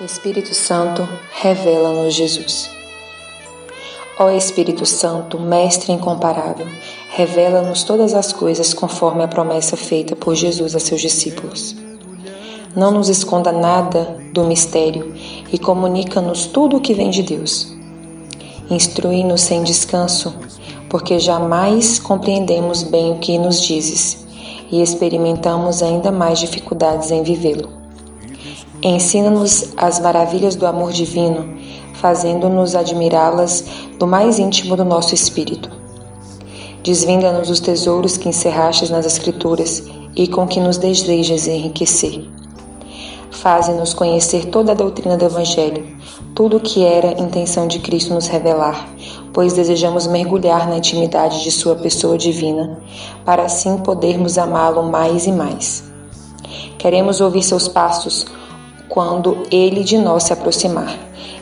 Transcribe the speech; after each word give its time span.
Espírito 0.00 0.54
Santo, 0.54 1.06
revela-nos 1.32 2.14
Jesus. 2.14 2.70
Ó 4.18 4.30
Espírito 4.30 4.86
Santo, 4.86 5.38
Mestre 5.38 5.92
incomparável, 5.92 6.66
revela-nos 7.10 7.82
todas 7.82 8.14
as 8.14 8.32
coisas 8.32 8.72
conforme 8.72 9.22
a 9.22 9.28
promessa 9.28 9.76
feita 9.76 10.16
por 10.16 10.34
Jesus 10.34 10.74
a 10.74 10.80
seus 10.80 11.02
discípulos. 11.02 11.76
Não 12.74 12.90
nos 12.90 13.10
esconda 13.10 13.52
nada 13.52 14.16
do 14.32 14.44
mistério 14.44 15.14
e 15.52 15.58
comunica-nos 15.58 16.46
tudo 16.46 16.78
o 16.78 16.80
que 16.80 16.94
vem 16.94 17.10
de 17.10 17.22
Deus. 17.22 17.76
Instrui-nos 18.70 19.42
sem 19.42 19.62
descanso, 19.62 20.34
porque 20.88 21.18
jamais 21.18 21.98
compreendemos 21.98 22.82
bem 22.82 23.12
o 23.12 23.18
que 23.18 23.36
nos 23.36 23.60
dizes 23.60 24.29
e 24.70 24.82
experimentamos 24.82 25.82
ainda 25.82 26.12
mais 26.12 26.38
dificuldades 26.38 27.10
em 27.10 27.22
vivê-lo. 27.22 27.68
Ensina-nos 28.82 29.74
as 29.76 30.00
maravilhas 30.00 30.56
do 30.56 30.66
amor 30.66 30.92
divino, 30.92 31.58
fazendo-nos 31.94 32.74
admirá-las 32.74 33.64
do 33.98 34.06
mais 34.06 34.38
íntimo 34.38 34.76
do 34.76 34.84
nosso 34.84 35.14
espírito. 35.14 35.70
Desvenda-nos 36.82 37.50
os 37.50 37.60
tesouros 37.60 38.16
que 38.16 38.28
encerrastes 38.28 38.88
nas 38.88 39.04
Escrituras 39.04 39.82
e 40.16 40.26
com 40.26 40.46
que 40.46 40.60
nos 40.60 40.78
desejas 40.78 41.46
enriquecer. 41.46 42.26
Faze-nos 43.30 43.92
conhecer 43.92 44.46
toda 44.46 44.72
a 44.72 44.74
doutrina 44.74 45.16
do 45.16 45.26
Evangelho, 45.26 45.86
tudo 46.40 46.56
o 46.56 46.60
que 46.60 46.82
era 46.82 47.20
intenção 47.20 47.68
de 47.68 47.80
Cristo 47.80 48.14
nos 48.14 48.26
revelar, 48.26 48.88
pois 49.30 49.52
desejamos 49.52 50.06
mergulhar 50.06 50.66
na 50.66 50.78
intimidade 50.78 51.42
de 51.42 51.50
Sua 51.50 51.76
pessoa 51.76 52.16
divina, 52.16 52.78
para 53.26 53.42
assim 53.42 53.76
podermos 53.76 54.38
amá-lo 54.38 54.82
mais 54.84 55.26
e 55.26 55.32
mais. 55.32 55.84
Queremos 56.78 57.20
ouvir 57.20 57.42
seus 57.42 57.68
passos, 57.68 58.24
quando 58.88 59.42
ele 59.50 59.84
de 59.84 59.98
nós 59.98 60.22
se 60.22 60.32
aproximar, 60.32 60.96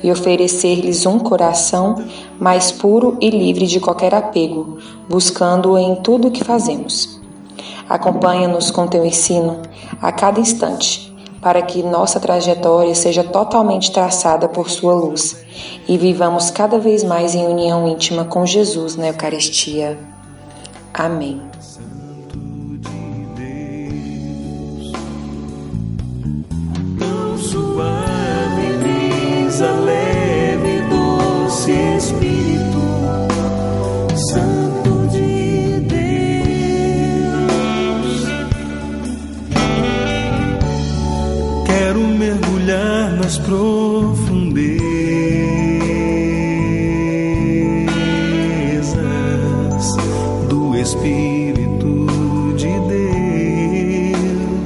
e 0.00 0.12
oferecer-lhes 0.12 1.04
um 1.06 1.18
coração 1.18 2.04
mais 2.38 2.70
puro 2.70 3.18
e 3.20 3.30
livre 3.30 3.66
de 3.66 3.80
qualquer 3.80 4.14
apego, 4.14 4.78
buscando-o 5.08 5.76
em 5.76 5.96
tudo 5.96 6.28
o 6.28 6.30
que 6.30 6.44
fazemos. 6.44 7.20
Acompanha-nos 7.88 8.70
com 8.70 8.86
teu 8.86 9.04
ensino 9.04 9.60
a 10.00 10.12
cada 10.12 10.38
instante, 10.38 11.12
para 11.44 11.60
que 11.60 11.82
nossa 11.82 12.18
trajetória 12.18 12.94
seja 12.94 13.22
totalmente 13.22 13.92
traçada 13.92 14.48
por 14.48 14.70
sua 14.70 14.94
luz 14.94 15.44
e 15.86 15.98
vivamos 15.98 16.50
cada 16.50 16.78
vez 16.78 17.04
mais 17.04 17.34
em 17.34 17.46
união 17.46 17.86
íntima 17.86 18.24
com 18.24 18.46
Jesus 18.46 18.96
na 18.96 19.08
Eucaristia. 19.08 19.98
Amém. 20.94 21.53
Profundezas 43.94 44.74
do 50.48 50.74
Espírito 50.76 52.06
de 52.56 52.72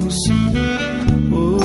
Deus. 0.07 0.17
Oh, 1.31 1.61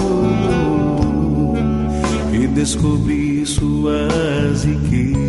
e 2.33 2.47
descobrir 2.47 3.45
suas 3.45 4.65
riquezas 4.65 5.22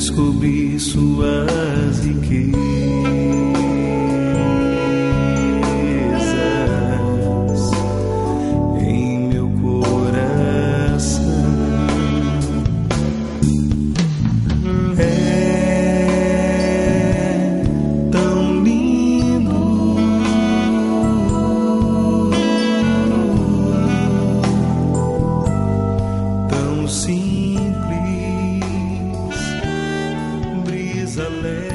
descobri 0.00 0.80
suas 0.80 2.00
riquezas. 2.02 3.29
লেখা 31.42 31.69